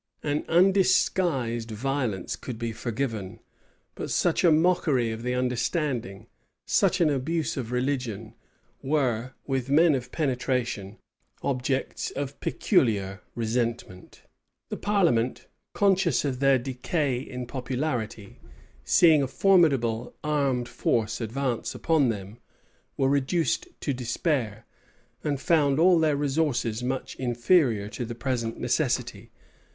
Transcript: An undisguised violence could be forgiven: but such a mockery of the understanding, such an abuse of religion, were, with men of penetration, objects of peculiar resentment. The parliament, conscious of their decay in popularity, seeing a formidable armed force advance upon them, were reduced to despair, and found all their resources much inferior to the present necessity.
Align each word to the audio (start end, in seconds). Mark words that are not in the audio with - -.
An 0.23 0.45
undisguised 0.47 1.69
violence 1.69 2.35
could 2.35 2.57
be 2.57 2.71
forgiven: 2.71 3.39
but 3.93 4.09
such 4.09 4.43
a 4.43 4.51
mockery 4.51 5.11
of 5.11 5.21
the 5.21 5.35
understanding, 5.35 6.25
such 6.65 6.99
an 7.01 7.11
abuse 7.11 7.55
of 7.55 7.71
religion, 7.71 8.33
were, 8.81 9.33
with 9.45 9.69
men 9.69 9.93
of 9.93 10.11
penetration, 10.11 10.97
objects 11.43 12.09
of 12.09 12.39
peculiar 12.39 13.21
resentment. 13.35 14.23
The 14.69 14.77
parliament, 14.77 15.45
conscious 15.75 16.25
of 16.25 16.39
their 16.39 16.57
decay 16.57 17.19
in 17.19 17.45
popularity, 17.45 18.39
seeing 18.83 19.21
a 19.21 19.27
formidable 19.27 20.15
armed 20.23 20.67
force 20.67 21.21
advance 21.21 21.75
upon 21.75 22.09
them, 22.09 22.39
were 22.97 23.07
reduced 23.07 23.67
to 23.81 23.93
despair, 23.93 24.65
and 25.23 25.39
found 25.39 25.79
all 25.79 25.99
their 25.99 26.15
resources 26.17 26.81
much 26.81 27.13
inferior 27.17 27.87
to 27.89 28.03
the 28.03 28.15
present 28.15 28.59
necessity. 28.59 29.29